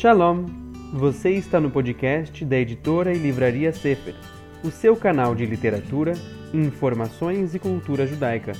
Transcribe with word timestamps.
Shalom! 0.00 0.46
Você 0.92 1.30
está 1.30 1.58
no 1.58 1.72
podcast 1.72 2.44
da 2.44 2.56
editora 2.56 3.12
e 3.12 3.18
livraria 3.18 3.72
Sefer, 3.72 4.14
o 4.62 4.70
seu 4.70 4.96
canal 4.96 5.34
de 5.34 5.44
literatura, 5.44 6.12
informações 6.54 7.52
e 7.52 7.58
cultura 7.58 8.06
judaica. 8.06 8.52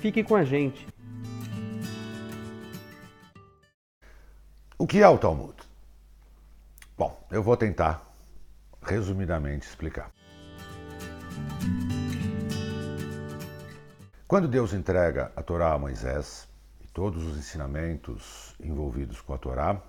Fique 0.00 0.24
com 0.24 0.34
a 0.34 0.42
gente! 0.42 0.88
O 4.76 4.84
que 4.84 4.98
é 4.98 5.08
o 5.08 5.16
Talmud? 5.16 5.54
Bom, 6.98 7.28
eu 7.30 7.44
vou 7.44 7.56
tentar 7.56 8.04
resumidamente 8.82 9.68
explicar. 9.68 10.10
Quando 14.26 14.48
Deus 14.48 14.74
entrega 14.74 15.30
a 15.36 15.42
Torá 15.44 15.74
a 15.74 15.78
Moisés 15.78 16.48
e 16.80 16.88
todos 16.88 17.24
os 17.24 17.38
ensinamentos 17.38 18.56
envolvidos 18.58 19.20
com 19.20 19.32
a 19.32 19.38
Torá, 19.38 19.80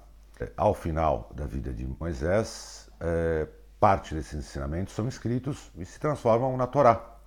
ao 0.57 0.73
final 0.73 1.31
da 1.33 1.45
vida 1.45 1.73
de 1.73 1.85
Moisés, 1.85 2.89
é, 2.99 3.47
parte 3.79 4.15
desses 4.15 4.33
ensinamentos 4.33 4.93
são 4.93 5.07
escritos 5.07 5.71
e 5.77 5.85
se 5.85 5.99
transformam 5.99 6.55
na 6.57 6.67
Torá, 6.67 7.17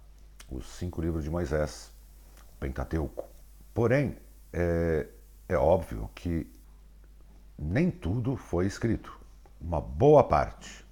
os 0.51 0.66
cinco 0.77 1.01
livros 1.01 1.25
de 1.25 1.30
Moisés, 1.30 1.92
o 2.55 2.59
Pentateuco. 2.59 3.25
Porém, 3.75 4.16
é, 4.52 5.06
é 5.48 5.56
óbvio 5.56 6.11
que 6.15 6.51
nem 7.59 7.91
tudo 7.91 8.37
foi 8.37 8.66
escrito. 8.66 9.19
Uma 9.61 9.80
boa 9.80 10.25
parte, 10.25 10.87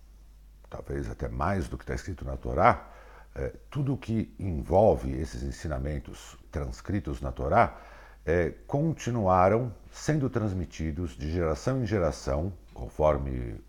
talvez 0.69 1.11
até 1.11 1.28
mais 1.28 1.69
do 1.69 1.77
que 1.77 1.84
está 1.84 1.95
escrito 1.95 2.25
na 2.25 2.36
Torá, 2.36 2.91
é, 3.34 3.52
tudo 3.70 3.97
que 3.97 4.34
envolve 4.38 5.12
esses 5.12 5.42
ensinamentos 5.42 6.36
transcritos 6.50 7.20
na 7.20 7.33
Torá 7.33 7.77
é, 8.27 8.51
continuaram 8.66 9.73
sendo 9.91 10.30
transmitidos 10.30 11.16
de 11.16 11.30
geração 11.30 11.83
em 11.83 11.87
geração, 11.87 12.52
conforme 12.73 13.60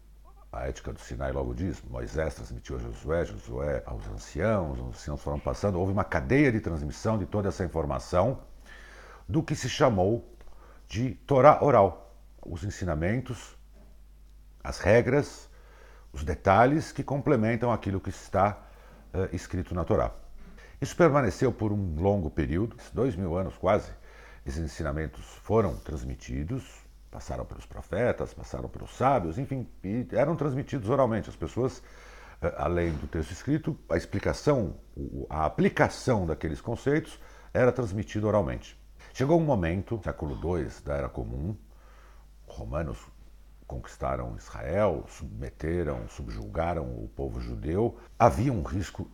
a 0.52 0.68
ética 0.68 0.94
do 0.94 1.00
Sinai 1.00 1.34
logo 1.34 1.54
diz, 1.54 1.84
Moisés 1.84 2.36
transmitiu 2.36 2.78
a 2.78 2.80
Josué, 2.80 3.26
Josué 3.26 3.84
aos 3.86 4.08
anciãos, 4.08 4.80
os 4.80 4.88
anciãos 4.88 5.22
foram 5.22 5.40
passando, 5.40 5.78
houve 5.78 5.92
uma 5.92 6.06
cadeia 6.06 6.52
de 6.52 6.62
transmissão 6.62 7.18
de 7.18 7.26
toda 7.26 7.50
essa 7.50 7.66
informação 7.66 8.40
do 9.28 9.44
que 9.44 9.56
se 9.56 9.68
chamou 9.68 10.34
de 10.88 11.16
Torá 11.28 11.62
oral, 11.62 12.16
os 12.46 12.64
ensinamentos, 12.64 13.58
as 14.64 14.80
regras, 14.80 15.50
os 16.14 16.24
detalhes 16.24 16.94
que 16.94 17.04
complementam 17.04 17.72
aquilo 17.72 18.00
que 18.00 18.10
está 18.10 18.58
uh, 19.14 19.36
escrito 19.36 19.76
na 19.76 19.84
Torá. 19.84 20.12
Isso 20.80 20.96
permaneceu 20.96 21.52
por 21.52 21.74
um 21.74 21.96
longo 22.00 22.30
período, 22.30 22.78
dois 22.94 23.16
mil 23.16 23.38
anos 23.38 23.58
quase. 23.58 23.92
Esses 24.46 24.64
ensinamentos 24.64 25.26
foram 25.44 25.76
transmitidos, 25.78 26.64
passaram 27.10 27.46
pelos 27.46 27.66
profetas, 27.66 28.34
passaram 28.34 28.70
pelos 28.70 28.96
sábios, 28.96 29.38
enfim, 29.38 29.68
eram 30.12 30.36
transmitidos 30.36 30.90
oralmente. 30.90 31.30
As 31.30 31.36
pessoas, 31.36 31.80
uh, 31.80 32.54
além 32.58 32.92
do 32.94 33.08
texto 33.08 33.32
escrito, 33.32 33.78
a 33.90 33.98
explicação, 33.98 34.76
a 35.30 35.46
aplicação 35.46 36.26
daqueles 36.26 36.62
conceitos 36.62 37.20
era 37.54 37.72
transmitida 37.72 38.28
oralmente. 38.28 38.80
Chegou 39.14 39.40
um 39.40 39.46
momento, 39.46 40.00
século 40.04 40.36
II 40.36 40.68
da 40.84 40.96
Era 40.96 41.10
Comum, 41.10 41.56
romanos 42.46 43.00
conquistaram 43.66 44.36
Israel, 44.38 45.06
submeteram, 45.08 46.08
subjugaram 46.08 46.84
o 46.84 47.10
povo 47.16 47.40
judeu, 47.40 47.98
havia 48.20 48.54
um 48.54 48.62
risco 48.62 49.10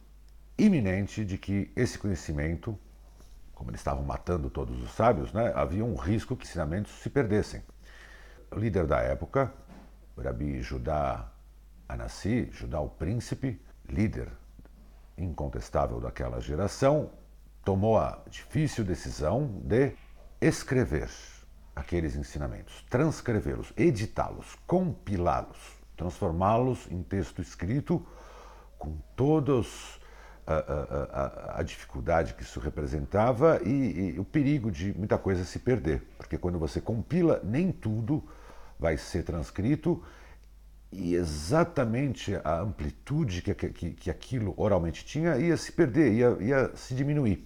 iminente 0.58 1.24
de 1.24 1.38
que 1.38 1.72
esse 1.76 1.98
conhecimento, 1.98 2.78
como 3.62 3.70
eles 3.70 3.82
estavam 3.82 4.04
matando 4.04 4.50
todos 4.50 4.82
os 4.82 4.90
sábios, 4.94 5.32
né, 5.34 5.54
havia 5.56 5.86
um 5.86 5.94
risco 5.94 6.36
que 6.36 6.46
ensinamentos 6.46 6.92
se 6.94 7.12
perdessem. 7.12 7.62
O 8.50 8.56
líder 8.58 8.88
da 8.88 8.98
época, 9.02 9.54
Rabi 10.18 10.64
Judá 10.64 11.32
Anassi, 11.88 12.50
Judá 12.52 12.80
o 12.80 12.90
príncipe, 12.90 13.62
líder 13.88 14.30
incontestável 15.16 16.00
daquela 16.00 16.42
geração, 16.42 17.12
tomou 17.64 18.00
a 18.00 18.24
difícil 18.28 18.84
decisão 18.84 19.62
de 19.64 19.94
escrever 20.42 21.08
aqueles 21.76 22.16
ensinamentos, 22.16 22.84
transcrevê-los, 22.90 23.72
editá-los, 23.78 24.58
compilá-los, 24.66 25.78
transformá-los 25.96 26.90
em 26.90 27.04
texto 27.04 27.44
escrito 27.44 28.04
com 28.80 28.98
todos 29.16 30.01
a, 30.52 31.56
a, 31.56 31.60
a, 31.60 31.64
dificuldade 31.64 32.34
que 32.34 32.44
isso 32.44 32.60
representava 32.60 33.62
e, 33.64 34.16
e, 34.16 34.20
o 34.20 34.24
perigo 34.24 34.72
de 34.72 34.94
muita 34.98 35.18
coisa 35.18 35.44
se 35.44 35.60
perder, 35.60 36.02
porque 36.18 36.38
quando 36.38 36.60
você 36.60 36.82
compila, 36.82 37.42
nem 37.44 37.72
tudo 37.72 38.24
vai 38.80 38.98
ser 38.98 39.24
transcrito 39.24 40.04
e 40.92 41.16
exatamente 41.16 42.36
a 42.44 42.60
amplitude 42.60 43.42
que, 43.42 43.54
que, 43.54 43.92
que 43.92 44.10
aquilo 44.10 44.54
oralmente 44.58 45.06
tinha 45.06 45.38
ia 45.38 45.56
se 45.56 45.72
perder, 45.72 46.12
ia, 46.12 46.38
ia 46.40 46.72
se 46.76 46.94
diminuir. 46.94 47.46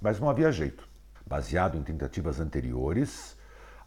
Mas 0.00 0.18
não 0.18 0.28
havia 0.28 0.50
jeito 0.50 0.88
baseado 1.26 1.76
em 1.76 1.82
tentativas 1.82 2.40
anteriores, 2.40 3.36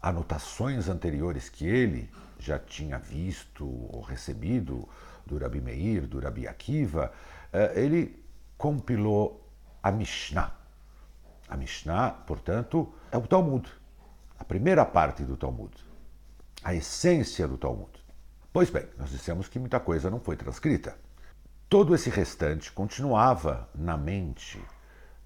anotações 0.00 0.88
anteriores 0.88 1.48
que 1.48 1.66
ele 1.66 2.08
já 2.38 2.58
tinha 2.58 2.98
visto 2.98 3.64
ou 3.64 4.00
recebido 4.00 4.88
do 5.26 5.38
Rabi 5.38 5.60
Meir, 5.60 6.06
do 6.06 6.18
Rabi 6.20 6.46
Akiva, 6.46 7.12
eh, 7.52 7.72
ele 7.76 8.21
compilou 8.62 9.44
a 9.82 9.90
Mishnah. 9.90 10.54
A 11.48 11.56
Mishnah, 11.56 12.12
portanto, 12.24 12.94
é 13.10 13.16
o 13.16 13.26
Talmud, 13.26 13.68
a 14.38 14.44
primeira 14.44 14.84
parte 14.84 15.24
do 15.24 15.36
Talmud, 15.36 15.74
a 16.62 16.72
essência 16.72 17.48
do 17.48 17.58
Talmud. 17.58 17.90
Pois 18.52 18.70
bem, 18.70 18.86
nós 18.96 19.10
dissemos 19.10 19.48
que 19.48 19.58
muita 19.58 19.80
coisa 19.80 20.08
não 20.08 20.20
foi 20.20 20.36
transcrita. 20.36 20.96
Todo 21.68 21.92
esse 21.92 22.08
restante 22.08 22.70
continuava 22.70 23.68
na 23.74 23.96
mente 23.96 24.64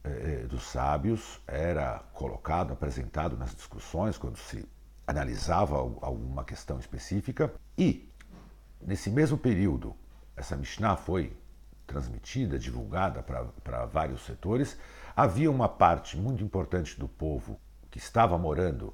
eh, 0.02 0.08
eh, 0.08 0.46
dos 0.46 0.62
sábios 0.62 1.38
era 1.46 1.98
colocado, 2.14 2.72
apresentado 2.72 3.36
nas 3.36 3.54
discussões, 3.54 4.16
quando 4.16 4.38
se 4.38 4.66
analisava 5.06 5.76
alguma 5.76 6.42
questão 6.42 6.78
específica. 6.78 7.52
E, 7.76 8.10
nesse 8.80 9.10
mesmo 9.10 9.36
período, 9.36 9.94
essa 10.34 10.56
Mishnah 10.56 10.96
foi 10.96 11.36
transmitida, 11.86 12.58
divulgada 12.58 13.22
para 13.22 13.86
vários 13.86 14.24
setores. 14.24 14.76
Havia 15.14 15.50
uma 15.50 15.68
parte 15.68 16.16
muito 16.16 16.42
importante 16.42 16.98
do 16.98 17.08
povo 17.08 17.58
que 17.90 17.98
estava 17.98 18.36
morando 18.36 18.92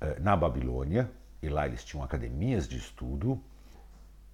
eh, 0.00 0.18
na 0.20 0.36
Babilônia, 0.36 1.10
e 1.40 1.48
lá 1.48 1.66
eles 1.66 1.84
tinham 1.84 2.04
academias 2.04 2.68
de 2.68 2.76
estudo. 2.76 3.42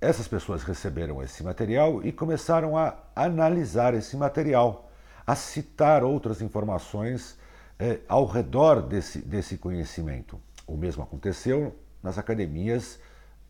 Essas 0.01 0.29
pessoas 0.29 0.63
receberam 0.63 1.23
esse 1.23 1.43
material 1.43 2.05
e 2.05 2.13
começaram 2.13 2.77
a 2.77 2.97
analisar 3.15 3.95
esse 3.95 4.17
material 4.17 4.91
a 5.27 5.35
citar 5.35 6.03
outras 6.03 6.41
informações 6.41 7.39
é, 7.79 8.01
ao 8.09 8.25
redor 8.25 8.81
desse, 8.83 9.19
desse 9.21 9.59
conhecimento. 9.59 10.41
O 10.67 10.77
mesmo 10.77 11.03
aconteceu 11.03 11.79
nas 12.03 12.19
academias 12.19 12.99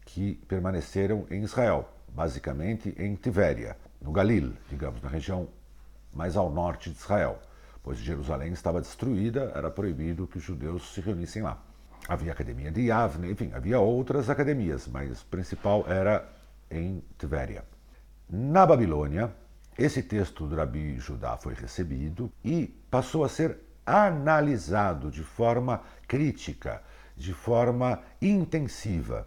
que 0.04 0.34
permaneceram 0.48 1.26
em 1.30 1.42
Israel, 1.42 1.88
basicamente 2.08 2.94
em 2.98 3.14
Tivéria, 3.14 3.76
no 4.00 4.12
Galil, 4.12 4.54
digamos, 4.68 5.02
na 5.02 5.08
região 5.08 5.48
mais 6.12 6.36
ao 6.36 6.50
norte 6.50 6.90
de 6.90 6.96
Israel, 6.96 7.38
pois 7.82 7.98
Jerusalém 7.98 8.52
estava 8.52 8.80
destruída, 8.80 9.52
era 9.54 9.70
proibido 9.70 10.26
que 10.26 10.38
os 10.38 10.44
judeus 10.44 10.92
se 10.92 11.00
reunissem 11.00 11.42
lá. 11.42 11.62
Havia 12.08 12.32
a 12.32 12.34
academia 12.34 12.70
de 12.70 12.82
Yavne, 12.82 13.30
enfim, 13.30 13.50
havia 13.52 13.78
outras 13.78 14.30
academias, 14.30 14.86
mas 14.88 15.22
principal 15.22 15.84
era 15.88 16.26
em 16.70 17.02
Tivéria. 17.18 17.64
Na 18.28 18.66
Babilônia, 18.66 19.34
esse 19.76 20.02
texto 20.02 20.46
do 20.46 20.56
Rabi 20.56 20.98
Judá 20.98 21.36
foi 21.36 21.54
recebido 21.54 22.30
e 22.44 22.66
passou 22.90 23.24
a 23.24 23.28
ser 23.28 23.58
analisado 23.86 25.10
de 25.10 25.22
forma 25.22 25.82
crítica, 26.06 26.82
de 27.16 27.32
forma 27.32 28.02
intensiva. 28.20 29.26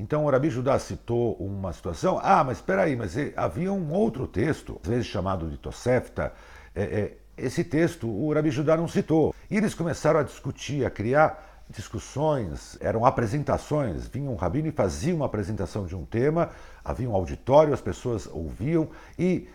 Então 0.00 0.24
o 0.24 0.30
Rabi 0.30 0.48
Judá 0.48 0.78
citou 0.78 1.34
uma 1.34 1.74
situação, 1.74 2.18
ah, 2.22 2.42
mas 2.42 2.56
espera 2.56 2.84
aí, 2.84 2.96
mas 2.96 3.14
havia 3.36 3.70
um 3.70 3.92
outro 3.92 4.26
texto, 4.26 4.80
às 4.82 4.88
vezes 4.88 5.06
chamado 5.06 5.50
de 5.50 5.58
Tosefta, 5.58 6.32
é, 6.74 6.82
é, 6.82 7.16
esse 7.36 7.62
texto 7.62 8.08
o 8.08 8.32
Rabi 8.32 8.50
Judá 8.50 8.78
não 8.78 8.88
citou. 8.88 9.34
E 9.50 9.58
eles 9.58 9.74
começaram 9.74 10.18
a 10.18 10.22
discutir, 10.22 10.86
a 10.86 10.90
criar 10.90 11.64
discussões, 11.68 12.78
eram 12.80 13.04
apresentações, 13.04 14.08
vinha 14.08 14.30
um 14.30 14.36
rabino 14.36 14.68
e 14.68 14.72
fazia 14.72 15.14
uma 15.14 15.26
apresentação 15.26 15.84
de 15.84 15.94
um 15.94 16.06
tema, 16.06 16.48
havia 16.82 17.08
um 17.08 17.14
auditório, 17.14 17.74
as 17.74 17.80
pessoas 17.82 18.26
ouviam. 18.26 18.88
E 19.18 19.48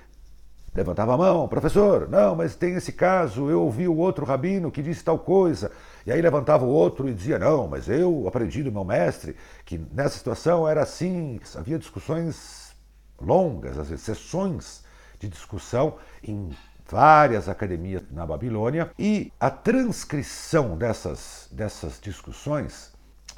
levantava 0.75 1.13
a 1.13 1.17
mão, 1.17 1.47
professor, 1.47 2.09
não, 2.09 2.35
mas 2.35 2.53
tem 2.53 2.75
esse 2.75 2.91
caso, 2.91 3.49
eu 3.49 3.61
ouvi 3.61 3.87
o 3.87 3.95
outro 3.95 4.25
rabino 4.25 4.69
que 4.69 4.83
disse 4.83 5.03
tal 5.03 5.17
coisa. 5.17 5.71
E 6.05 6.11
aí 6.11 6.21
levantava 6.21 6.65
o 6.65 6.69
outro 6.69 7.07
e 7.07 7.13
dizia, 7.13 7.39
não, 7.39 7.65
mas 7.65 7.87
eu 7.87 8.27
aprendi 8.27 8.61
do 8.61 8.71
meu 8.71 8.83
mestre 8.83 9.37
que 9.63 9.77
nessa 9.93 10.17
situação 10.17 10.67
era 10.67 10.83
assim. 10.83 11.39
Havia 11.55 11.79
discussões 11.79 12.75
longas, 13.21 13.79
às 13.79 13.89
vezes 13.89 14.03
sessões 14.03 14.83
de 15.17 15.29
discussão 15.29 15.95
em 16.21 16.49
várias 16.87 17.47
academias 17.47 18.03
na 18.11 18.25
Babilônia, 18.25 18.91
e 18.99 19.31
a 19.39 19.49
transcrição 19.49 20.77
dessas, 20.77 21.47
dessas 21.51 21.99
discussões 22.01 22.93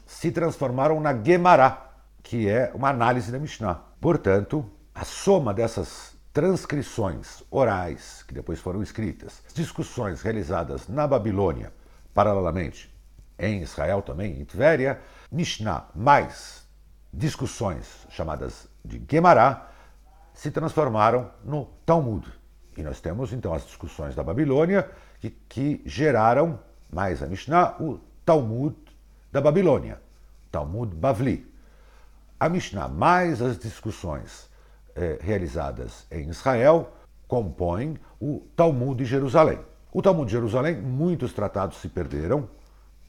se 0.06 0.32
transformaram 0.32 1.00
na 1.00 1.14
Gemara. 1.14 1.86
que 2.24 2.50
é 2.50 2.72
uma 2.74 2.90
análise 2.90 3.32
da 3.32 3.40
Mishnah. 3.40 3.80
Portanto, 4.02 4.70
a 4.94 5.06
soma 5.06 5.54
dessas 5.54 6.17
transcrições 6.38 7.42
orais, 7.50 8.22
que 8.22 8.32
depois 8.32 8.60
foram 8.60 8.84
escritas, 8.84 9.42
discussões 9.56 10.22
realizadas 10.22 10.88
na 10.88 11.08
Babilônia, 11.08 11.74
paralelamente 12.14 12.96
em 13.40 13.64
Israel 13.64 14.04
também, 14.04 14.40
em 14.40 14.46
Tvéria, 14.46 15.02
Mishnah 15.32 15.88
mais 15.96 16.64
discussões 17.12 18.06
chamadas 18.12 18.68
de 18.86 19.02
Gemara, 19.10 19.66
se 20.32 20.52
transformaram 20.52 21.32
no 21.44 21.66
Talmud. 21.84 22.32
E 22.78 22.84
nós 22.84 23.02
temos 23.02 23.34
então 23.34 23.52
as 23.52 23.66
discussões 23.66 24.14
da 24.14 24.22
Babilônia 24.22 24.92
que, 25.20 25.32
que 25.32 25.82
geraram, 25.88 26.60
mais 26.88 27.24
a 27.24 27.26
Mishnah, 27.26 27.78
o 27.80 28.00
Talmud 28.24 28.76
da 29.32 29.42
Babilônia, 29.42 30.00
Talmud 30.52 30.96
Bavli. 30.96 31.52
A 32.40 32.48
Mishnah 32.48 32.88
mais 32.88 33.42
as 33.42 33.58
discussões 33.58 34.48
eh, 34.98 35.20
realizadas 35.22 36.08
em 36.12 36.28
Israel 36.28 36.92
compõem 37.28 37.98
o 38.20 38.42
Talmud 38.56 38.98
de 38.98 39.08
Jerusalém. 39.08 39.60
O 39.94 40.02
Talmud 40.02 40.26
de 40.26 40.32
Jerusalém, 40.32 40.76
muitos 40.76 41.34
tratados 41.34 41.78
se 41.78 41.88
perderam, 41.88 42.50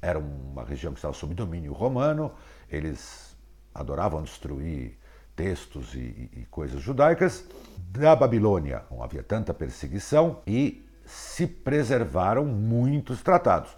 era 0.03 0.19
uma 0.19 0.65
região 0.65 0.93
que 0.93 0.99
estava 0.99 1.15
sob 1.15 1.35
domínio 1.35 1.73
romano, 1.73 2.31
eles 2.71 3.35
adoravam 3.75 4.23
destruir 4.23 4.99
textos 5.35 5.95
e, 5.95 6.31
e, 6.37 6.47
coisas 6.51 6.83
judaicas. 6.83 7.45
Da 7.91 8.15
Babilônia 8.15 8.83
não 8.91 9.03
havia 9.03 9.23
tanta 9.23 9.55
perseguição 9.55 10.41
e 10.47 10.87
se 11.07 11.47
preservaram 11.47 12.45
muitos 12.45 13.23
tratados. 13.23 13.71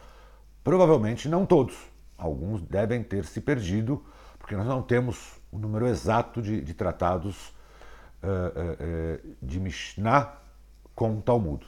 Provavelmente 0.64 1.28
não 1.28 1.46
todos. 1.46 1.76
Alguns 2.18 2.60
devem 2.60 3.04
ter 3.04 3.24
se 3.24 3.40
perdido, 3.40 4.04
porque 4.36 4.56
nós 4.56 4.66
não 4.66 4.82
temos 4.82 5.40
o 5.52 5.58
número 5.58 5.86
exato 5.86 6.42
de, 6.42 6.60
de 6.60 6.74
tratados 6.74 7.54
uh, 8.22 8.26
uh, 8.26 9.30
uh, 9.30 9.36
de 9.42 9.60
Mishnah 9.60 10.36
com 10.94 11.20
Talmud. 11.20 11.66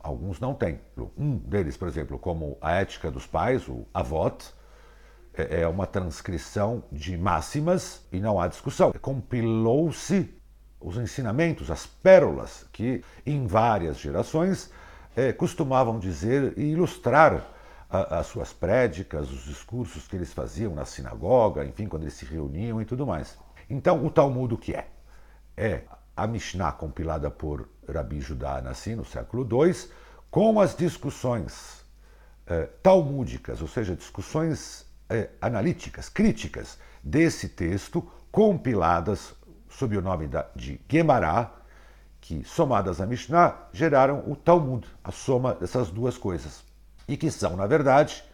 Alguns 0.00 0.38
não 0.38 0.54
têm. 0.54 0.80
Um 1.16 1.36
deles, 1.36 1.76
por 1.76 1.88
exemplo, 1.88 2.18
como 2.18 2.56
a 2.60 2.72
Ética 2.74 3.10
dos 3.10 3.26
Pais, 3.26 3.66
o 3.68 3.86
Avot, 3.92 4.52
é, 5.34 5.62
é 5.62 5.68
uma 5.68 5.86
transcrição 5.86 6.84
de 6.92 7.16
máximas 7.16 8.06
e 8.12 8.20
não 8.20 8.40
há 8.40 8.46
discussão. 8.46 8.92
Compilou-se 9.00 10.32
os 10.80 10.96
ensinamentos, 10.96 11.70
as 11.70 11.86
pérolas 11.86 12.66
que 12.72 13.02
em 13.24 13.46
várias 13.46 13.98
gerações 13.98 14.70
costumavam 15.38 15.98
dizer 15.98 16.52
e 16.58 16.72
ilustrar 16.72 17.42
as 17.88 18.26
suas 18.26 18.52
prédicas, 18.52 19.30
os 19.30 19.44
discursos 19.44 20.06
que 20.06 20.14
eles 20.14 20.32
faziam 20.32 20.74
na 20.74 20.84
sinagoga, 20.84 21.64
enfim, 21.64 21.86
quando 21.86 22.02
eles 22.02 22.14
se 22.14 22.26
reuniam 22.26 22.82
e 22.82 22.84
tudo 22.84 23.06
mais. 23.06 23.38
Então, 23.68 24.04
o 24.04 24.10
Talmud 24.10 24.52
o 24.54 24.58
que 24.58 24.74
é? 24.74 24.86
É 25.56 25.82
a 26.16 26.26
Mishnah 26.26 26.72
compilada 26.72 27.30
por 27.30 27.68
Rabi 27.88 28.20
Judá 28.20 28.60
Nassi 28.60 28.94
no 28.94 29.04
século 29.04 29.46
II, 29.50 29.74
com 30.30 30.60
as 30.60 30.76
discussões 30.76 31.84
eh, 32.46 32.68
talmúdicas, 32.82 33.62
ou 33.62 33.68
seja, 33.68 33.96
discussões 33.96 34.86
eh, 35.08 35.30
analíticas, 35.40 36.08
críticas 36.08 36.78
desse 37.02 37.48
texto, 37.48 38.02
compiladas 38.30 39.34
sob 39.68 39.96
o 39.96 40.02
nome 40.02 40.26
da, 40.26 40.46
de 40.54 40.80
Gemara, 40.88 41.50
que, 42.20 42.44
somadas 42.44 43.00
a 43.00 43.06
Mishnah, 43.06 43.54
geraram 43.72 44.24
o 44.26 44.34
Talmud, 44.34 44.86
a 45.02 45.12
soma 45.12 45.54
dessas 45.54 45.90
duas 45.90 46.18
coisas. 46.18 46.64
E 47.06 47.16
que 47.16 47.30
são, 47.30 47.56
na 47.56 47.66
verdade, 47.66 48.24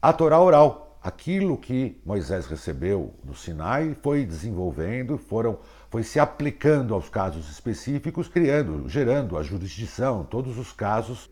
a 0.00 0.12
Torá 0.12 0.38
oral, 0.38 0.91
aquilo 1.02 1.58
que 1.58 2.00
Moisés 2.04 2.46
recebeu 2.46 3.14
do 3.24 3.34
Sinai, 3.34 3.96
foi 4.02 4.24
desenvolvendo, 4.24 5.18
foram, 5.18 5.58
foi 5.90 6.02
se 6.02 6.20
aplicando 6.20 6.94
aos 6.94 7.08
casos 7.08 7.50
específicos, 7.50 8.28
criando, 8.28 8.88
gerando 8.88 9.36
a 9.36 9.42
jurisdição, 9.42 10.24
todos 10.24 10.58
os 10.58 10.72
casos 10.72 11.30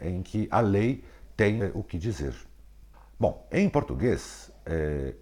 em 0.00 0.22
que 0.22 0.46
a 0.50 0.60
lei 0.60 1.02
tem 1.36 1.70
o 1.74 1.82
que 1.82 1.98
dizer. 1.98 2.34
Bom, 3.18 3.46
em 3.50 3.68
português, 3.68 4.50
é, 4.66 5.14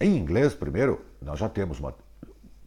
em 0.00 0.16
inglês, 0.16 0.54
primeiro, 0.54 1.04
nós 1.20 1.38
já 1.38 1.48
temos 1.48 1.80
uma, 1.80 1.94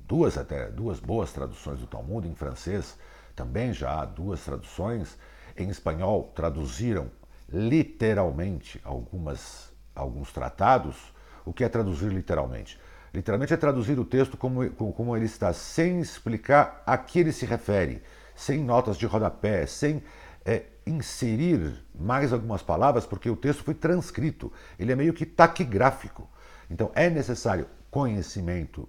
duas 0.08 0.38
até 0.38 0.70
duas 0.70 1.00
boas 1.00 1.32
traduções 1.32 1.80
do 1.80 1.88
Talmud, 1.88 2.28
em 2.28 2.36
francês 2.36 2.98
também 3.38 3.72
já 3.72 4.02
há 4.02 4.06
duas 4.06 4.44
traduções, 4.44 5.16
em 5.56 5.70
espanhol 5.70 6.32
traduziram 6.36 7.12
literalmente 7.48 8.82
algumas, 8.84 9.72
alguns 9.98 10.32
tratados. 10.32 10.96
O 11.44 11.52
que 11.52 11.64
é 11.64 11.70
traduzir 11.70 12.12
literalmente? 12.12 12.80
Literalmente 13.14 13.54
é 13.54 13.58
traduzir 13.58 13.98
o 13.98 14.06
texto 14.06 14.38
como, 14.38 14.70
como 14.70 15.16
ele 15.16 15.26
está, 15.26 15.52
sem 15.52 16.00
explicar 16.00 16.84
a 16.86 16.98
que 16.98 17.20
ele 17.20 17.32
se 17.32 17.46
refere, 17.46 18.04
sem 18.36 18.64
notas 18.64 18.98
de 18.98 19.06
rodapé, 19.06 19.66
sem 19.66 20.04
é, 20.46 20.64
inserir 20.86 21.84
mais 21.94 22.32
algumas 22.32 22.62
palavras, 22.62 23.06
porque 23.06 23.30
o 23.30 23.36
texto 23.36 23.64
foi 23.64 23.74
transcrito. 23.74 24.52
Ele 24.78 24.92
é 24.92 24.96
meio 24.96 25.14
que 25.14 25.26
taquigráfico. 25.26 26.30
Então 26.70 26.92
é 26.94 27.10
necessário 27.10 27.68
conhecimento 27.90 28.88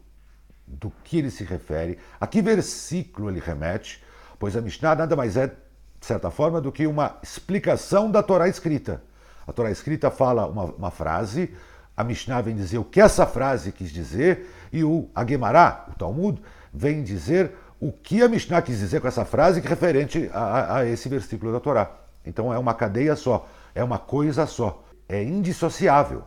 do 0.66 0.92
que 1.02 1.18
ele 1.18 1.30
se 1.30 1.44
refere, 1.44 1.98
a 2.20 2.26
que 2.26 2.42
versículo 2.42 3.30
ele 3.30 3.40
remete, 3.40 4.04
pois 4.38 4.56
a 4.56 4.60
Mishnah 4.60 4.94
nada 4.94 5.16
mais 5.16 5.36
é, 5.36 5.46
de 5.46 6.06
certa 6.06 6.30
forma, 6.30 6.60
do 6.60 6.70
que 6.70 6.86
uma 6.86 7.18
explicação 7.22 8.10
da 8.10 8.22
Torá 8.22 8.48
escrita. 8.48 9.02
A 9.48 9.52
Torá 9.52 9.70
escrita 9.70 10.10
fala 10.10 10.46
uma, 10.46 10.64
uma 10.64 10.90
frase, 10.90 11.54
a 11.96 12.04
Mishnah 12.04 12.42
vem 12.42 12.54
dizer 12.54 12.76
o 12.76 12.84
que 12.84 13.00
essa 13.00 13.26
frase 13.26 13.72
quis 13.72 13.90
dizer, 13.90 14.46
e 14.70 14.84
o 14.84 15.08
Aguemará, 15.14 15.86
o 15.88 15.94
Talmud, 15.94 16.40
vem 16.72 17.02
dizer 17.02 17.52
o 17.80 17.90
que 17.90 18.22
a 18.22 18.28
Mishnah 18.28 18.60
quis 18.60 18.78
dizer 18.78 19.00
com 19.00 19.08
essa 19.08 19.24
frase 19.24 19.60
referente 19.60 20.28
a, 20.34 20.76
a, 20.76 20.86
esse 20.86 21.08
versículo 21.08 21.50
da 21.50 21.60
Torá. 21.60 21.90
Então 22.26 22.52
é 22.52 22.58
uma 22.58 22.74
cadeia 22.74 23.16
só, 23.16 23.48
é 23.74 23.82
uma 23.82 23.98
coisa 23.98 24.46
só, 24.46 24.84
é 25.08 25.22
indissociável. 25.24 26.24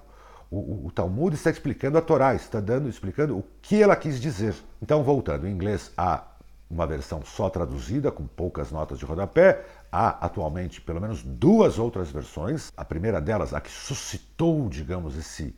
O, 0.49 0.57
o, 0.57 0.87
o, 0.87 0.91
Talmud 0.91 1.35
está 1.35 1.51
explicando 1.51 1.99
a 1.99 2.01
Torá, 2.01 2.33
está 2.33 2.59
dando, 2.59 2.89
explicando 2.89 3.37
o 3.37 3.45
que 3.61 3.81
ela 3.81 3.95
quis 3.95 4.19
dizer. 4.19 4.55
Então, 4.81 5.03
voltando, 5.03 5.47
em 5.47 5.51
inglês 5.51 5.91
há 5.95 6.23
uma 6.69 6.87
versão 6.87 7.21
só 7.23 7.49
traduzida, 7.49 8.11
com 8.11 8.25
poucas 8.25 8.71
notas 8.71 8.97
de 8.97 9.05
rodapé. 9.05 9.63
Há 9.91 10.25
atualmente 10.25 10.79
pelo 10.79 11.01
menos 11.01 11.21
duas 11.21 11.77
outras 11.77 12.09
versões. 12.09 12.71
A 12.77 12.85
primeira 12.85 13.19
delas, 13.19 13.53
a 13.53 13.59
que 13.59 13.69
suscitou, 13.69 14.69
digamos, 14.69 15.17
esse, 15.17 15.53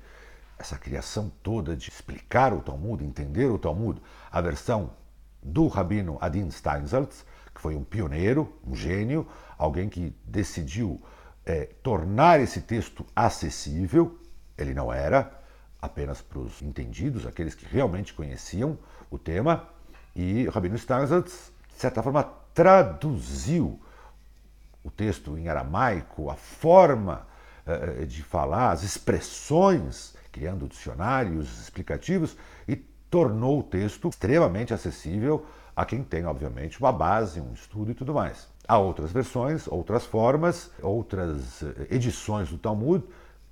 essa 0.58 0.78
criação 0.78 1.32
toda 1.44 1.76
de 1.76 1.90
explicar 1.90 2.52
o 2.54 2.62
Talmud, 2.62 3.04
entender 3.04 3.46
o 3.46 3.60
Talmud, 3.60 4.02
a 4.32 4.42
versão 4.42 4.92
do 5.44 5.68
rabino 5.68 6.18
Adin 6.20 6.50
Steinsaltz, 6.50 7.26
que 7.54 7.62
foi 7.62 7.76
um 7.76 7.84
pioneiro, 7.84 8.52
um 8.66 8.76
gênio, 8.76 9.28
alguém 9.58 9.88
que 9.88 10.16
decidiu 10.26 11.00
é, 11.46 11.66
tornar 11.84 12.40
esse 12.40 12.62
texto 12.62 13.06
acessível. 13.16 14.18
Ele 14.58 14.74
não 14.74 14.92
era 14.92 15.32
apenas 15.80 16.22
para 16.22 16.40
os 16.40 16.62
entendidos, 16.62 17.28
aqueles 17.28 17.54
que 17.54 17.66
realmente 17.66 18.14
conheciam 18.14 18.80
o 19.12 19.20
tema. 19.20 19.70
E 20.16 20.48
o 20.48 20.52
rabino 20.52 20.78
Steinsaltz, 20.78 21.52
de 21.70 21.80
certa 21.80 22.02
forma, 22.02 22.24
traduziu 22.54 23.80
o 24.84 24.92
texto 24.92 25.38
em 25.38 25.48
aramaico, 25.48 26.30
a 26.30 26.36
forma 26.36 27.26
uh, 27.66 28.06
de 28.06 28.22
falar, 28.22 28.72
as 28.72 28.84
expressões, 28.84 30.16
criando 30.32 30.68
dicionários 30.68 31.62
explicativos 31.62 32.36
e 32.68 32.76
tornou 32.76 33.60
o 33.60 33.64
texto 33.64 34.10
extremamente 34.10 34.74
acessível 34.74 35.46
a 35.76 35.86
quem 35.86 36.04
tem, 36.04 36.26
obviamente, 36.26 36.80
uma 36.80 36.92
base, 36.92 37.40
um 37.40 37.54
estudo 37.54 37.92
e 37.92 37.94
tudo 37.94 38.14
mais. 38.14 38.48
Há 38.68 38.78
outras 38.78 39.12
versões, 39.12 39.68
outras 39.68 40.06
formas, 40.06 40.72
outras 40.82 41.64
eh, 41.64 41.88
edições 41.90 42.50
do 42.50 42.58
Talmud 42.58 43.04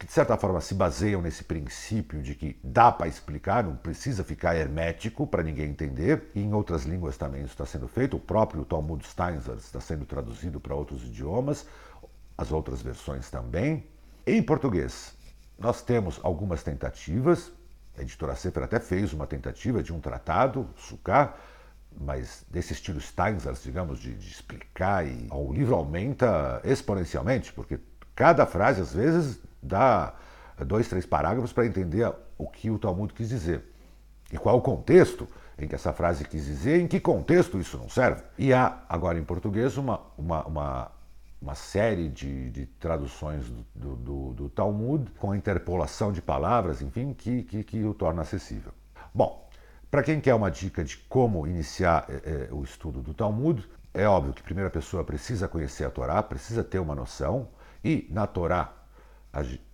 que, 0.02 0.08
de 0.08 0.14
certa 0.14 0.36
forma, 0.36 0.60
se 0.60 0.74
baseiam 0.74 1.22
nesse 1.22 1.44
princípio 1.44 2.24
de 2.24 2.34
que 2.34 2.60
dá 2.64 2.92
para 2.92 3.08
explicar, 3.08 3.64
não 3.64 3.76
precisa 3.76 4.24
ficar 4.24 4.56
hermético 4.56 5.28
para 5.28 5.44
ninguém 5.44 5.70
entender. 5.70 6.32
E 6.34 6.42
em 6.42 6.52
outras 6.56 6.86
línguas 6.86 7.18
também 7.18 7.44
isso 7.44 7.52
está 7.52 7.68
sendo 7.68 7.88
feito. 7.88 8.18
O 8.18 8.20
próprio 8.20 8.66
Talmud 8.66 9.06
Steinzer 9.06 9.54
está 9.58 9.80
sendo 9.80 10.04
traduzido 10.04 10.60
para 10.60 10.74
outros 10.74 11.04
idiomas, 11.04 11.68
as 12.36 12.52
outras 12.52 12.82
versões 12.82 13.30
também. 13.30 13.86
Em 14.26 14.42
português, 14.42 15.14
nós 15.60 15.84
temos 15.84 16.20
algumas 16.24 16.64
tentativas, 16.64 17.52
a 17.96 18.02
editora 18.02 18.36
Sefer 18.36 18.64
até 18.64 18.80
fez 18.80 19.14
uma 19.14 19.28
tentativa 19.28 19.84
de 19.84 19.94
um 19.94 20.00
tratado, 20.00 20.68
Sukkah, 20.78 21.36
mas 21.96 22.44
desse 22.50 22.74
estilo 22.74 23.00
Steinsaltz, 23.00 23.62
digamos, 23.62 24.00
de, 24.00 24.16
de 24.16 24.32
explicar, 24.32 25.06
e 25.06 25.28
o 25.30 25.54
livro 25.54 25.76
aumenta 25.76 26.60
exponencialmente, 26.64 27.54
porque 27.54 27.80
cada 28.16 28.48
frase, 28.48 28.82
às 28.82 28.96
vezes, 28.96 29.40
dá 29.62 30.14
dois, 30.66 30.88
três 30.88 31.06
parágrafos 31.06 31.54
para 31.54 31.66
entender 31.66 32.12
o 32.38 32.48
que 32.48 32.70
o 32.70 32.80
Talmud 32.80 33.14
quis 33.14 33.30
dizer. 33.30 33.64
E 34.32 34.38
qual 34.38 34.58
o 34.58 34.62
contexto 34.62 35.28
em 35.58 35.68
que 35.68 35.76
essa 35.76 35.94
frase 35.94 36.26
quis 36.26 36.46
dizer, 36.46 36.82
em 36.82 36.88
que 36.88 37.00
contexto 37.00 37.60
isso 37.60 37.78
não 37.78 37.90
serve. 37.90 38.24
E 38.38 38.54
há, 38.54 38.84
agora 38.90 39.20
em 39.20 39.24
português, 39.24 39.78
uma, 39.78 40.02
uma, 40.18 40.46
uma 40.46 40.92
uma 41.42 41.56
série 41.56 42.08
de, 42.08 42.52
de 42.52 42.66
traduções 42.68 43.46
do, 43.74 43.96
do, 43.96 44.34
do, 44.34 44.50
Talmud 44.50 45.10
com 45.18 45.34
interpolação 45.34 46.12
de 46.12 46.22
palavras, 46.22 46.84
enfim, 46.84 47.14
que, 47.14 47.42
que, 47.42 47.64
que 47.64 47.84
o 47.84 47.96
torna 47.96 48.22
acessível. 48.22 48.72
Bom, 49.14 49.50
Para 49.90 50.04
quem 50.04 50.22
quer 50.22 50.36
uma 50.36 50.52
dica 50.52 50.84
de 50.84 50.98
como 50.98 51.48
iniciar 51.48 52.06
é, 52.08 52.48
é, 52.50 52.54
o 52.54 52.64
estudo 52.64 53.02
do 53.02 53.14
Talmud, 53.14 53.68
é 53.94 54.08
óbvio 54.08 54.34
que 54.34 54.42
a 54.42 54.46
primeira 54.46 54.70
pessoa 54.70 55.04
precisa 55.04 55.48
conhecer 55.48 55.84
a 55.84 55.90
Torá, 55.90 56.22
precisa 56.22 56.64
ter 56.64 56.80
uma 56.80 56.94
noção, 56.94 57.50
e 57.84 58.08
na 58.12 58.28
Torá, 58.28 58.72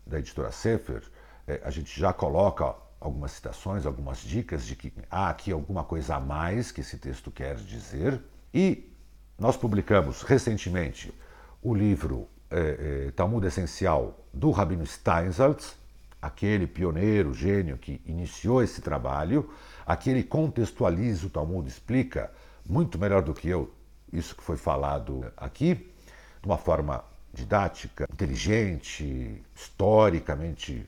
da 0.05 0.19
editora 0.19 0.51
Sefer, 0.51 1.03
é, 1.47 1.61
a 1.63 1.69
gente 1.69 1.99
já 1.99 2.13
coloca 2.13 2.75
algumas 2.99 3.31
citações, 3.31 3.85
algumas 3.85 4.19
dicas 4.19 4.65
de 4.65 4.75
que 4.75 4.93
há 5.09 5.29
aqui 5.29 5.51
alguma 5.51 5.83
coisa 5.83 6.15
a 6.15 6.19
mais 6.19 6.71
que 6.71 6.81
esse 6.81 6.97
texto 6.97 7.31
quer 7.31 7.55
dizer. 7.55 8.21
E 8.53 8.91
nós 9.37 9.55
publicamos 9.55 10.23
recentemente 10.23 11.13
o 11.61 11.73
livro 11.73 12.27
é, 12.49 13.05
é, 13.07 13.11
Talmud 13.11 13.45
Essencial 13.45 14.25
do 14.33 14.51
Rabino 14.51 14.85
Steinsaltz, 14.85 15.75
aquele 16.21 16.65
pioneiro, 16.65 17.33
gênio 17.33 17.77
que 17.77 18.01
iniciou 18.05 18.63
esse 18.63 18.81
trabalho. 18.81 19.49
Aqui 19.85 20.09
ele 20.09 20.23
contextualiza 20.23 21.27
o 21.27 21.29
Talmud, 21.29 21.67
explica 21.67 22.31
muito 22.67 22.97
melhor 22.97 23.21
do 23.21 23.33
que 23.33 23.47
eu 23.47 23.71
isso 24.11 24.35
que 24.35 24.43
foi 24.43 24.57
falado 24.57 25.31
aqui, 25.35 25.75
de 25.75 26.45
uma 26.45 26.57
forma 26.57 27.03
didática, 27.33 28.07
inteligente, 28.11 29.43
historicamente 29.55 30.87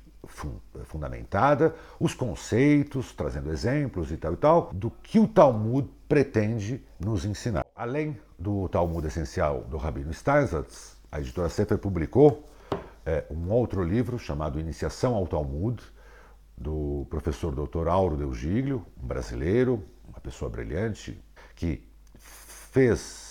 fundamentada, 0.86 1.76
os 2.00 2.14
conceitos, 2.14 3.12
trazendo 3.14 3.52
exemplos 3.52 4.12
e 4.12 4.18
tal 4.18 4.34
e 4.34 4.38
tal, 4.38 4.70
do 4.74 4.92
que 4.92 5.20
o 5.20 5.28
Talmud 5.28 5.90
pretende 6.08 6.84
nos 7.00 7.26
ensinar. 7.26 7.66
Além 7.76 8.18
do 8.38 8.68
Talmud 8.70 9.06
essencial 9.08 9.62
do 9.64 9.78
Rabino 9.78 10.14
Steinsaltz, 10.14 10.98
a 11.12 11.20
editora 11.20 11.50
Sefer 11.50 11.78
publicou 11.78 12.44
é, 13.06 13.26
um 13.32 13.52
outro 13.52 13.84
livro 13.84 14.20
chamado 14.20 14.60
Iniciação 14.60 15.16
ao 15.16 15.28
Talmud, 15.28 15.82
do 16.58 17.08
professor 17.10 17.56
Dr. 17.56 17.88
Auro 17.88 18.18
Del 18.18 18.34
Giglio, 18.34 18.86
um 19.02 19.08
brasileiro, 19.08 19.82
uma 20.08 20.20
pessoa 20.20 20.52
brilhante, 20.52 21.18
que 21.56 21.88
fez 22.18 23.29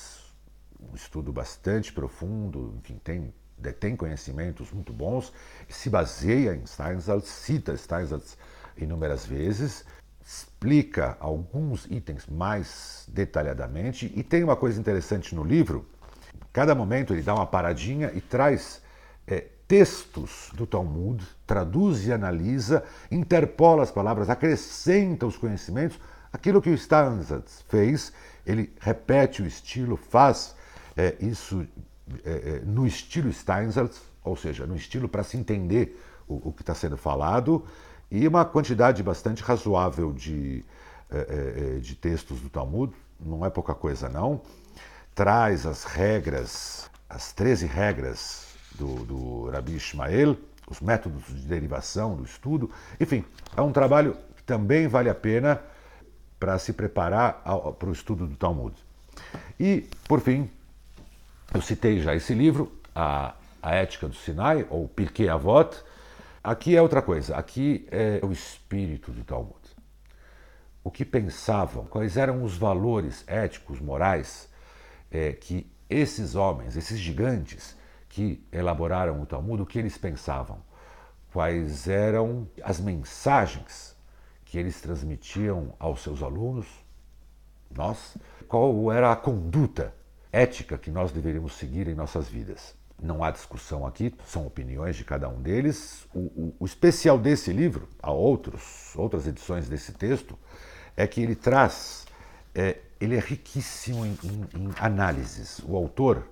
um 0.81 0.95
estudo 0.95 1.33
bastante 1.33 1.93
profundo, 1.93 2.75
enfim, 2.79 3.01
tem, 3.03 3.35
detém 3.57 3.97
conhecimentos 3.97 4.71
muito 4.71 4.93
bons, 4.93 5.33
se 5.69 5.91
baseia 5.91 6.55
em 6.55 6.67
Steinsaltz, 6.67 7.29
cita 7.29 7.77
Steinsaltz 7.77 8.37
inúmeras 8.77 9.27
vezes, 9.27 9.85
explica 10.25 11.17
alguns 11.21 11.87
itens 11.87 12.27
mais 12.27 13.05
detalhadamente 13.09 14.13
e 14.15 14.23
tem 14.23 14.45
uma 14.45 14.57
coisa 14.57 14.79
interessante 14.79 15.35
no 15.35 15.43
livro, 15.43 15.89
cada 16.53 16.75
momento 16.75 17.13
ele 17.13 17.23
dá 17.23 17.35
uma 17.35 17.47
paradinha 17.47 18.13
e 18.15 18.21
traz 18.21 18.83
é, 19.27 19.47
textos 19.67 20.51
do 20.55 20.67
Talmud, 20.67 21.25
traduz 21.47 22.07
e 22.07 22.13
analisa, 22.13 22.85
interpola 23.11 23.83
as 23.83 23.91
palavras, 23.91 24.31
acrescenta 24.31 25.27
os 25.27 25.37
conhecimentos, 25.37 25.99
aquilo 26.33 26.63
que 26.63 26.71
o 26.71 26.79
Steinsaltz 26.79 27.65
fez 27.69 28.13
ele 28.49 28.73
repete 28.81 29.43
o 29.43 29.47
estilo, 29.47 29.97
faz 29.97 30.57
é, 30.99 31.17
isso 31.21 31.65
é, 32.25 32.31
é 32.31 32.63
no 32.67 32.85
estilo 32.85 33.33
Steinsaltz, 33.33 34.03
ou 34.25 34.37
seja, 34.37 34.67
no 34.67 34.75
estilo 34.75 35.09
para 35.09 35.23
se 35.23 35.37
entender 35.37 36.03
o, 36.27 36.49
o 36.49 36.53
que 36.53 36.63
está 36.63 36.75
sendo 36.75 36.97
falado, 36.97 37.65
e 38.11 38.27
uma 38.27 38.45
quantidade 38.45 39.01
bastante 39.03 39.43
razoável 39.43 40.13
de, 40.13 40.65
é, 41.09 41.77
é, 41.77 41.79
de 41.79 41.95
textos 41.95 42.41
do 42.41 42.51
Talmud, 42.51 42.93
não 43.21 43.47
é 43.47 43.51
pouca 43.51 43.75
coisa 43.75 44.09
não, 44.09 44.41
traz 45.15 45.65
as 45.67 45.85
regras, 45.85 46.91
as 47.09 47.33
13 47.33 47.67
regras 47.67 48.49
do, 48.75 49.05
do 49.05 49.51
Rabi 49.51 49.77
Ishmael, 49.77 50.37
os 50.69 50.81
métodos 50.81 51.25
de 51.27 51.47
derivação 51.47 52.17
do 52.17 52.25
estudo, 52.25 52.71
enfim, 53.01 53.25
é 53.57 53.63
um 53.63 53.73
trabalho 53.73 54.17
que 54.37 54.43
também 54.43 54.89
vale 54.89 55.09
a 55.09 55.15
pena 55.15 55.63
para 56.41 56.59
se 56.59 56.73
preparar 56.73 57.43
para 57.79 57.89
o 57.89 57.93
estudo 57.93 58.27
do 58.27 58.37
Talmud. 58.37 58.77
E, 59.59 59.89
por 60.07 60.21
fim, 60.21 60.49
eu 61.55 61.63
citei 61.63 62.01
já 62.01 62.15
esse 62.15 62.35
livro, 62.35 62.71
a, 62.95 63.35
a 63.63 63.75
Ética 63.75 64.07
do 64.07 64.15
Sinai, 64.15 64.67
ou 64.69 64.87
Pirkei 64.87 65.29
Avot. 65.29 65.83
Aqui 66.45 66.77
é 66.77 66.83
outra 66.83 67.01
coisa, 67.01 67.37
aqui 67.37 67.89
é 67.91 68.21
o 68.23 68.31
espírito 68.31 69.11
do 69.11 69.25
Talmud. 69.25 69.57
O 70.85 70.91
que 70.91 71.05
pensavam, 71.05 71.87
quais 71.87 72.17
eram 72.17 72.43
os 72.43 72.57
valores 72.57 73.25
éticos, 73.27 73.81
morais 73.81 74.49
é, 75.11 75.33
que 75.33 75.71
esses 75.89 76.35
homens, 76.35 76.77
esses 76.77 76.99
gigantes 76.99 77.77
que 78.09 78.47
elaboraram 78.53 79.21
o 79.21 79.27
Talmud, 79.27 79.63
o 79.63 79.67
que 79.67 79.79
eles 79.79 79.97
pensavam? 79.97 80.59
Quais 81.33 81.89
eram 81.89 82.49
as 82.63 82.79
mensagens 82.79 83.97
que 84.45 84.59
eles 84.59 84.81
transmitiam 84.81 85.75
aos 85.79 86.03
seus 86.03 86.23
alunos, 86.23 86.67
nós, 87.71 88.17
qual 88.49 88.91
era 88.93 89.13
a 89.13 89.17
conduta 89.17 89.95
ética 90.33 90.77
que 90.77 90.91
nós 90.91 91.13
deveríamos 91.13 91.55
seguir 91.55 91.89
em 91.89 91.95
nossas 91.95 92.29
vidas. 92.29 92.75
Não 93.01 93.23
há 93.23 93.31
discussão 93.31 93.87
aqui, 93.87 94.13
são 94.27 94.47
opiniões 94.47 94.97
de 94.97 95.05
cada 95.05 95.29
um 95.29 95.41
deles. 95.41 96.07
O, 96.13 96.19
o, 96.19 96.57
o 96.61 96.67
especial 96.67 97.19
desse 97.19 97.53
livro, 97.53 97.89
há 98.03 98.11
outros, 98.11 98.93
outras 98.97 99.27
edições 99.27 99.69
desse 99.69 99.93
texto, 99.93 100.37
é 100.97 101.07
que 101.07 101.23
ele 101.23 101.37
traz, 101.37 102.07
é, 102.55 102.79
ele 103.01 103.17
é 103.17 103.21
riquíssimo 103.21 104.05
em, 104.05 104.19
em, 104.25 104.49
em 104.61 104.75
análises. 104.81 105.61
O 105.65 105.77
autor, 105.77 106.27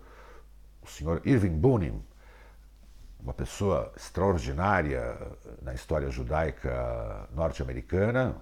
o 0.83 0.89
senhor 0.89 1.23
Irving 1.25 1.57
Bunim, 1.57 2.03
uma 3.21 3.33
pessoa 3.33 3.93
extraordinária 3.97 5.17
na 5.63 5.73
história 5.73 6.11
judaica 6.11 7.29
norte-americana, 7.33 8.37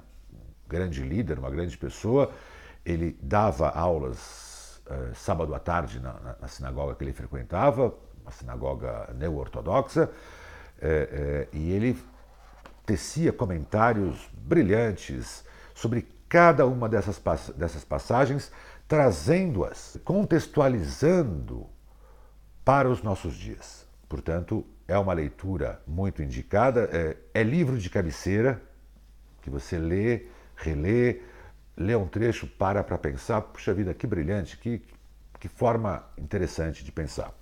grande 0.67 1.03
líder, 1.03 1.39
uma 1.39 1.51
grande 1.51 1.77
pessoa. 1.77 2.33
Ele 2.85 3.19
dava 3.23 3.69
aulas 3.69 4.54
uh, 4.87 5.15
sábado 5.15 5.55
à 5.55 5.59
tarde 5.59 6.01
na, 6.01 6.13
na, 6.15 6.37
na, 6.41 6.49
sinagoga 6.49 6.95
que 6.95 7.05
ele 7.05 7.13
frequentava, 7.13 7.95
uma 8.23 8.31
sinagoga 8.31 9.11
neo-ortodoxa, 9.15 10.05
uh, 10.05 10.09
uh, 10.09 11.49
e 11.53 11.71
ele 11.73 11.99
tecia 12.87 13.33
comentários 13.33 14.29
brilhantes 14.33 15.45
sobre 15.75 16.07
cada 16.29 16.67
uma 16.67 16.89
dessas, 16.89 17.21
dessas 17.57 17.85
passagens, 17.85 18.51
trazendo-as, 18.87 19.99
contextualizando 20.05 21.67
para 22.65 22.89
os 22.89 23.03
nossos 23.03 23.35
dias. 23.35 23.87
Portanto, 24.09 24.65
é 24.87 24.99
uma 24.99 25.13
leitura 25.13 25.81
muito 25.87 26.23
indicada. 26.23 26.89
É, 26.93 27.17
é 27.41 27.43
livro 27.43 27.79
de 27.79 27.89
cabeceira 27.89 28.61
que 29.43 29.51
você 29.51 29.79
lê, 29.79 30.27
relê, 30.57 31.21
lê 31.77 31.95
um 31.95 32.07
trecho, 32.07 32.47
para 32.47 32.83
para 32.83 32.99
pensar. 32.99 33.41
Puxa 33.41 33.75
vida, 33.75 33.95
que 33.95 34.07
brilhante, 34.07 34.57
que, 34.57 34.83
que 35.39 35.49
forma 35.49 36.05
interessante 36.17 36.85
de 36.85 36.93
pensar. 36.93 37.33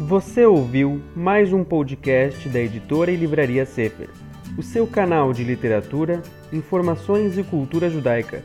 Você 0.00 0.44
ouviu 0.44 1.00
mais 1.14 1.52
um 1.52 1.62
podcast 1.62 2.48
da 2.48 2.58
editora 2.58 3.12
e 3.12 3.16
livraria 3.16 3.64
Sefer, 3.64 4.10
o 4.56 4.62
seu 4.62 4.88
canal 4.88 5.32
de 5.32 5.44
literatura, 5.44 6.20
informações 6.52 7.38
e 7.38 7.44
cultura 7.44 7.88
judaica. 7.88 8.42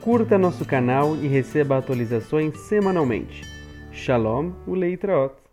Curta 0.00 0.36
nosso 0.36 0.64
canal 0.64 1.14
e 1.16 1.28
receba 1.28 1.78
atualizações 1.78 2.58
semanalmente. 2.62 3.44
Shalom, 3.92 4.50
o 4.66 4.74
Leitraot. 4.74 5.45